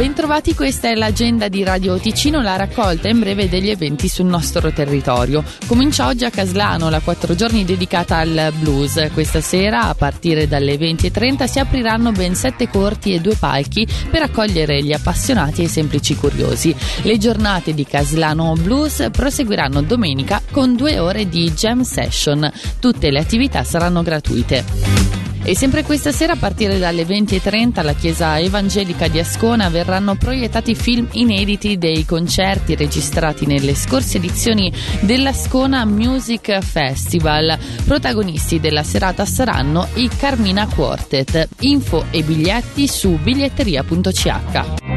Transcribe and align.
Bentrovati, 0.00 0.54
questa 0.54 0.88
è 0.88 0.94
l'agenda 0.94 1.48
di 1.48 1.62
Radio 1.62 1.98
Ticino, 1.98 2.40
la 2.40 2.56
raccolta 2.56 3.10
in 3.10 3.18
breve 3.18 3.50
degli 3.50 3.68
eventi 3.68 4.08
sul 4.08 4.24
nostro 4.24 4.72
territorio. 4.72 5.44
Comincia 5.66 6.06
oggi 6.06 6.24
a 6.24 6.30
Caslano 6.30 6.88
la 6.88 7.00
quattro 7.00 7.34
giorni 7.34 7.66
dedicata 7.66 8.16
al 8.16 8.50
blues. 8.58 9.10
Questa 9.12 9.42
sera, 9.42 9.82
a 9.82 9.94
partire 9.94 10.48
dalle 10.48 10.76
20.30, 10.76 11.44
si 11.44 11.58
apriranno 11.58 12.12
ben 12.12 12.34
sette 12.34 12.70
corti 12.70 13.12
e 13.12 13.20
due 13.20 13.34
palchi 13.38 13.86
per 14.08 14.22
accogliere 14.22 14.82
gli 14.82 14.94
appassionati 14.94 15.60
e 15.60 15.64
i 15.64 15.68
semplici 15.68 16.16
curiosi. 16.16 16.74
Le 17.02 17.18
giornate 17.18 17.74
di 17.74 17.84
Caslano 17.84 18.54
Blues 18.54 19.06
proseguiranno 19.12 19.82
domenica 19.82 20.40
con 20.50 20.76
due 20.76 20.98
ore 20.98 21.28
di 21.28 21.52
jam 21.52 21.82
session. 21.82 22.50
Tutte 22.78 23.10
le 23.10 23.18
attività 23.18 23.64
saranno 23.64 24.02
gratuite. 24.02 25.19
E 25.42 25.56
sempre 25.56 25.82
questa 25.84 26.12
sera 26.12 26.34
a 26.34 26.36
partire 26.36 26.78
dalle 26.78 27.04
20.30 27.04 27.80
alla 27.80 27.94
chiesa 27.94 28.38
evangelica 28.38 29.08
di 29.08 29.18
Ascona 29.18 29.68
verranno 29.68 30.14
proiettati 30.14 30.74
film 30.74 31.08
inediti 31.12 31.78
dei 31.78 32.04
concerti 32.04 32.76
registrati 32.76 33.46
nelle 33.46 33.74
scorse 33.74 34.18
edizioni 34.18 34.72
dell'Ascona 35.00 35.84
Music 35.84 36.60
Festival. 36.60 37.58
Protagonisti 37.84 38.60
della 38.60 38.82
serata 38.82 39.24
saranno 39.24 39.88
i 39.94 40.08
Carmina 40.08 40.66
Quartet. 40.66 41.48
Info 41.60 42.04
e 42.10 42.22
biglietti 42.22 42.86
su 42.86 43.18
biglietteria.ch. 43.20 44.89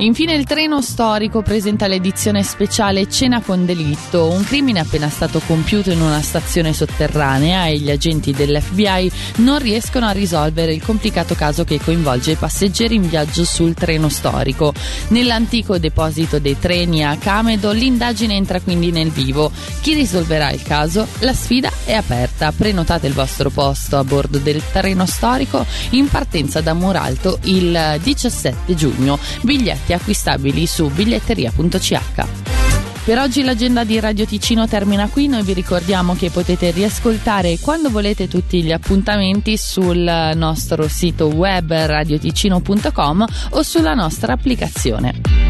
Infine 0.00 0.32
il 0.32 0.44
treno 0.44 0.80
storico 0.80 1.42
presenta 1.42 1.86
l'edizione 1.86 2.42
speciale 2.42 3.06
Cena 3.06 3.42
con 3.42 3.66
delitto, 3.66 4.30
un 4.30 4.42
crimine 4.44 4.80
appena 4.80 5.10
stato 5.10 5.42
compiuto 5.46 5.90
in 5.90 6.00
una 6.00 6.22
stazione 6.22 6.72
sotterranea 6.72 7.66
e 7.66 7.76
gli 7.76 7.90
agenti 7.90 8.32
dell'FBI 8.32 9.12
non 9.36 9.58
riescono 9.58 10.06
a 10.06 10.12
risolvere 10.12 10.72
il 10.72 10.82
complicato 10.82 11.34
caso 11.34 11.64
che 11.64 11.78
coinvolge 11.78 12.30
i 12.30 12.36
passeggeri 12.36 12.94
in 12.94 13.10
viaggio 13.10 13.44
sul 13.44 13.74
treno 13.74 14.08
storico. 14.08 14.72
Nell'antico 15.08 15.76
deposito 15.76 16.38
dei 16.38 16.58
treni 16.58 17.04
a 17.04 17.18
Camedo 17.18 17.70
l'indagine 17.70 18.36
entra 18.36 18.58
quindi 18.58 18.90
nel 18.92 19.10
vivo. 19.10 19.52
Chi 19.82 19.92
risolverà 19.92 20.50
il 20.50 20.62
caso? 20.62 21.06
La 21.18 21.34
sfida 21.34 21.70
è 21.84 21.92
aperta. 21.92 22.52
Prenotate 22.52 23.06
il 23.06 23.12
vostro 23.12 23.50
posto 23.50 23.98
a 23.98 24.04
bordo 24.04 24.38
del 24.38 24.62
treno 24.72 25.04
storico 25.04 25.66
in 25.90 26.08
partenza 26.08 26.62
da 26.62 26.72
Muralto 26.72 27.38
il 27.42 27.98
17 28.00 28.74
giugno. 28.74 29.18
Biglietti 29.42 29.88
biglietti 29.90 29.92
acquistabili 29.92 30.66
su 30.66 30.88
biglietteria.ch. 30.88 32.00
Per 33.02 33.18
oggi 33.18 33.42
l'agenda 33.42 33.82
di 33.82 33.98
Radio 33.98 34.26
Ticino 34.26 34.68
termina 34.68 35.08
qui, 35.08 35.26
noi 35.26 35.42
vi 35.42 35.54
ricordiamo 35.54 36.14
che 36.14 36.30
potete 36.30 36.70
riascoltare 36.70 37.58
quando 37.58 37.90
volete 37.90 38.28
tutti 38.28 38.62
gli 38.62 38.72
appuntamenti 38.72 39.56
sul 39.56 40.32
nostro 40.34 40.86
sito 40.86 41.26
web 41.28 41.72
radioticino.com 41.72 43.24
o 43.50 43.62
sulla 43.62 43.94
nostra 43.94 44.34
applicazione. 44.34 45.49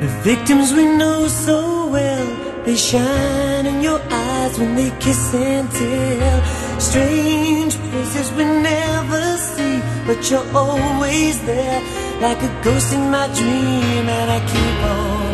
The 0.00 0.06
victims 0.22 0.72
we 0.72 0.84
know 0.84 1.26
so 1.26 1.88
well, 1.88 2.26
they 2.64 2.76
shine 2.76 3.66
in 3.66 3.80
your 3.82 4.00
eyes 4.08 4.56
when 4.56 4.76
they 4.76 4.90
kiss 5.00 5.34
and 5.34 5.68
tell. 5.72 6.44
Strange 6.78 7.74
places 7.90 8.30
we 8.34 8.44
never 8.44 9.36
see, 9.38 9.82
but 10.06 10.30
you're 10.30 10.48
always 10.54 11.44
there, 11.44 11.82
like 12.20 12.40
a 12.40 12.60
ghost 12.62 12.92
in 12.94 13.10
my 13.10 13.26
dream. 13.34 14.04
And 14.18 14.30
I 14.38 14.40
keep 14.52 14.78
on 14.96 15.30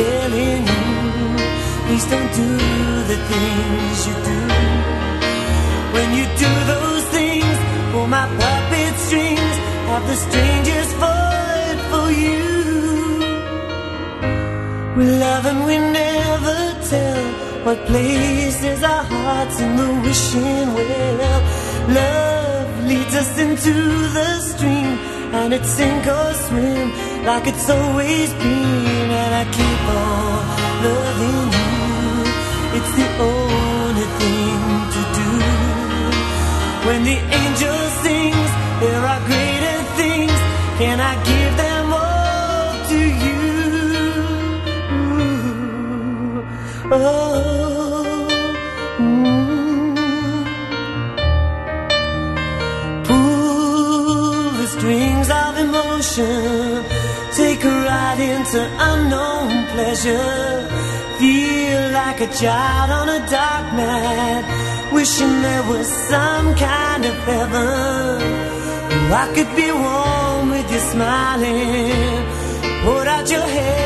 telling 0.00 0.62
you, 0.72 0.84
please 1.84 2.06
don't 2.08 2.32
do 2.42 2.50
the 3.12 3.18
things 3.30 3.96
you 4.08 4.14
do. 4.30 4.40
When 5.92 6.08
you 6.16 6.24
do 6.40 6.52
those 6.72 7.04
things, 7.16 7.56
pull 7.92 8.06
my 8.06 8.26
puppet 8.40 8.94
strings, 9.06 9.56
have 9.92 10.06
the 10.08 10.16
strangest 10.16 10.92
void 11.04 11.78
for 11.90 12.10
you. 12.12 12.55
We 14.96 15.04
love 15.04 15.44
and 15.44 15.66
we 15.66 15.76
never 15.76 16.58
tell 16.88 17.24
what 17.66 17.84
places 17.84 18.82
our 18.82 19.04
hearts 19.04 19.60
in 19.60 19.76
the 19.76 19.90
wishing 20.00 20.72
well. 20.72 21.40
Love 21.88 22.84
leads 22.86 23.14
us 23.14 23.38
into 23.38 23.74
the 24.16 24.40
stream, 24.40 24.98
and 25.34 25.52
it's 25.52 25.68
sink 25.68 26.06
or 26.06 26.32
swim 26.32 26.92
like 27.26 27.46
it's 27.46 27.68
always 27.68 28.32
been. 28.32 28.95
Oh, 46.88 48.28
mm. 48.98 49.26
strings 54.68 55.28
of 55.30 55.58
emotion, 55.58 56.84
take 57.32 57.64
a 57.64 57.68
ride 57.68 58.20
into 58.20 58.60
unknown 58.78 59.66
pleasure. 59.74 60.68
Feel 61.18 61.90
like 61.90 62.20
a 62.20 62.28
child 62.32 62.90
on 62.92 63.08
a 63.08 63.18
dark 63.28 63.72
night, 63.74 64.44
wishing 64.92 65.42
there 65.42 65.64
was 65.64 65.88
some 65.88 66.54
kind 66.54 67.04
of 67.04 67.14
heaven. 67.24 68.22
I 69.12 69.26
could 69.34 69.52
be 69.56 69.72
warm 69.72 70.50
with 70.50 70.70
you 70.70 70.78
smiling. 70.92 72.24
Put 72.84 73.08
out 73.08 73.28
your 73.28 73.40
hand 73.40 73.85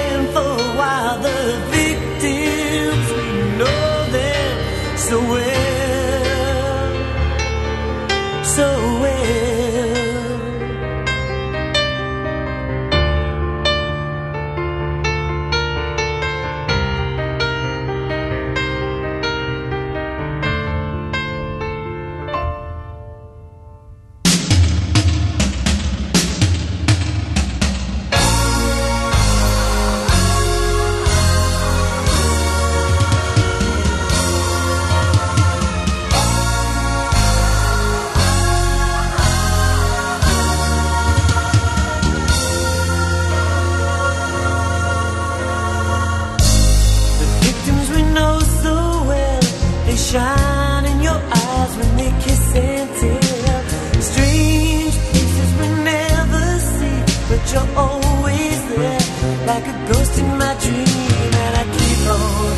in 60.20 60.38
my 60.38 60.54
dream 60.64 61.30
and 61.44 61.52
I 61.62 61.64
keep 61.78 62.02
on 62.16 62.52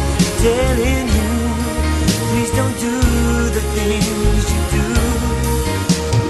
telling 0.44 1.06
you, 1.17 1.31
please 2.29 2.53
don't 2.59 2.76
do 2.87 2.97
the 3.56 3.64
things 3.76 4.43
you 4.53 4.61
do. 4.76 4.87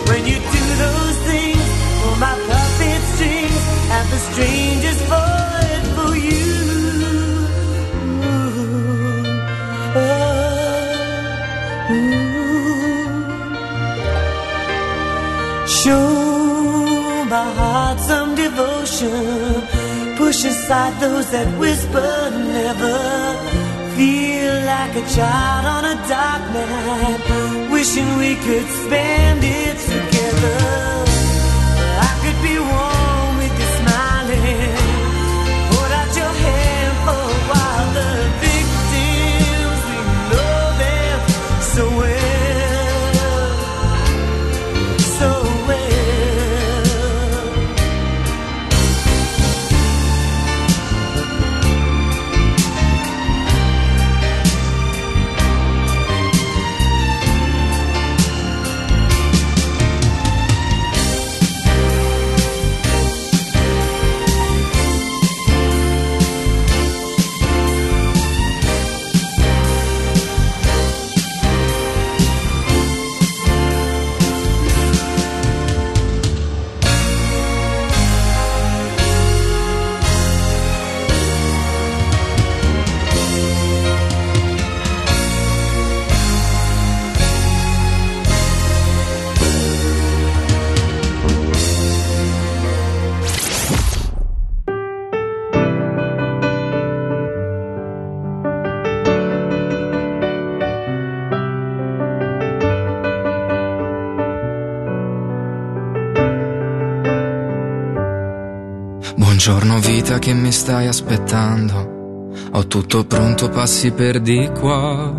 When 0.08 0.22
you 0.30 0.38
do 0.56 0.64
those 0.84 1.16
things, 1.28 1.66
pull 2.00 2.16
my 2.26 2.34
puppet 2.48 3.02
strings 3.12 3.62
at 3.96 4.04
the 4.12 4.18
strangest 4.28 5.00
voice. 5.10 5.31
That 20.72 21.58
whisper 21.58 22.30
never. 22.30 22.98
Feel 23.96 24.54
like 24.64 24.94
a 24.96 25.06
child 25.14 25.66
on 25.66 25.84
a 25.84 25.96
dark 26.08 26.42
night, 26.54 27.70
wishing 27.70 28.08
we 28.16 28.36
could 28.36 28.66
spend 28.68 29.40
it 29.44 29.76
together. 29.78 31.01
Buongiorno 109.44 109.80
vita 109.80 110.20
che 110.20 110.32
mi 110.34 110.52
stai 110.52 110.86
aspettando. 110.86 112.30
Ho 112.52 112.64
tutto 112.68 113.04
pronto, 113.04 113.48
passi 113.48 113.90
per 113.90 114.20
di 114.20 114.48
qua. 114.56 115.12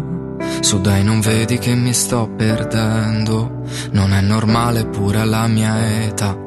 Su 0.61 0.79
dai, 0.79 1.03
non 1.03 1.19
vedi 1.19 1.57
che 1.57 1.75
mi 1.75 1.91
sto 1.91 2.31
perdendo. 2.33 3.65
Non 3.91 4.13
è 4.13 4.21
normale 4.21 4.85
pure 4.85 5.19
alla 5.19 5.45
mia 5.47 6.05
età. 6.05 6.37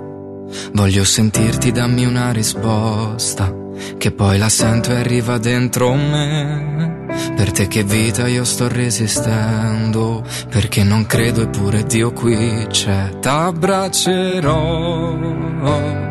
Voglio 0.73 1.05
sentirti, 1.05 1.71
dammi 1.71 2.07
una 2.07 2.33
risposta. 2.33 3.55
Che 3.99 4.11
poi 4.11 4.39
la 4.39 4.49
sento 4.49 4.93
e 4.93 4.97
arriva 4.97 5.37
dentro 5.37 5.93
me. 5.93 7.05
Per 7.37 7.53
te 7.53 7.69
che 7.69 7.85
vita 7.85 8.27
io 8.27 8.45
sto 8.45 8.69
resistendo. 8.69 10.25
Perché 10.49 10.83
non 10.83 11.05
credo 11.05 11.43
eppure 11.43 11.85
Dio 11.85 12.11
qui 12.15 12.69
c'è. 12.71 13.19
T'abbraccerò. 13.21 16.06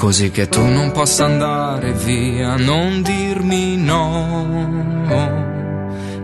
Così 0.00 0.30
che 0.30 0.48
tu 0.48 0.64
non 0.64 0.92
possa 0.92 1.26
andare 1.26 1.92
via, 1.92 2.56
non 2.56 3.02
dirmi 3.02 3.76
no. 3.76 5.04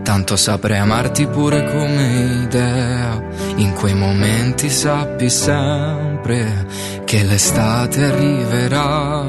Tanto 0.01 0.35
saprei 0.35 0.79
amarti 0.79 1.27
pure 1.27 1.63
come 1.63 2.41
idea. 2.41 3.23
In 3.57 3.73
quei 3.73 3.93
momenti 3.93 4.71
sappi 4.71 5.29
sempre 5.29 6.65
che 7.05 7.21
l'estate 7.21 8.03
arriverà. 8.03 9.23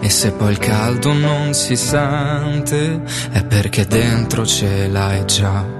E 0.00 0.08
se 0.08 0.30
poi 0.32 0.52
il 0.52 0.58
caldo 0.58 1.12
non 1.12 1.52
si 1.52 1.76
sente, 1.76 3.02
è 3.30 3.44
perché 3.44 3.84
dentro 3.84 4.46
ce 4.46 4.88
l'hai 4.88 5.26
già. 5.26 5.79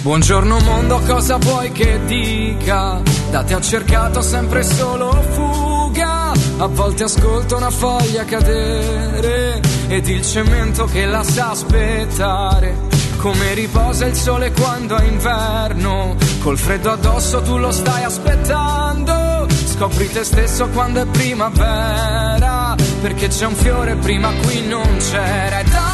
Buongiorno 0.00 0.60
mondo, 0.60 1.00
cosa 1.00 1.38
vuoi 1.38 1.72
che 1.72 1.98
dica? 2.06 3.00
Da 3.30 3.42
te 3.42 3.54
ho 3.56 3.60
cercato 3.60 4.22
sempre 4.22 4.62
solo 4.62 5.10
fuga. 5.30 6.30
A 6.58 6.66
volte 6.66 7.02
ascolto 7.02 7.56
una 7.56 7.70
foglia 7.70 8.24
cadere 8.24 9.60
ed 9.88 10.06
il 10.06 10.22
cemento 10.22 10.84
che 10.84 11.04
la 11.04 11.24
sa 11.24 11.50
aspettare. 11.50 12.86
Come 13.16 13.54
riposa 13.54 14.06
il 14.06 14.14
sole 14.14 14.52
quando 14.52 14.96
è 14.96 15.04
inverno, 15.04 16.14
col 16.42 16.56
freddo 16.56 16.92
addosso 16.92 17.42
tu 17.42 17.58
lo 17.58 17.72
stai 17.72 18.04
aspettando. 18.04 19.48
Scopri 19.50 20.12
te 20.12 20.22
stesso 20.22 20.68
quando 20.68 21.02
è 21.02 21.06
primavera, 21.06 22.76
perché 23.00 23.26
c'è 23.26 23.46
un 23.46 23.54
fiore 23.54 23.96
prima 23.96 24.30
qui 24.42 24.64
non 24.64 24.96
c'era. 24.98 25.87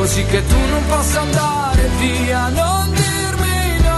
Così 0.00 0.24
che 0.24 0.42
tu 0.46 0.56
non 0.70 0.86
possa 0.86 1.20
andare 1.20 1.90
via, 1.98 2.48
non 2.48 2.90
dirmi 2.90 3.80
no. 3.82 3.92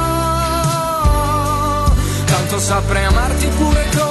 Tanto 2.25 2.59
saprei 2.59 3.05
amarti 3.05 3.47
pure 3.47 3.89
come 3.91 4.03